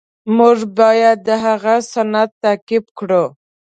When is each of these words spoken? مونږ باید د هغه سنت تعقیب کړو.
مونږ 0.35 0.59
باید 0.77 1.17
د 1.27 1.29
هغه 1.45 1.75
سنت 1.93 2.29
تعقیب 2.43 2.85
کړو. 2.97 3.23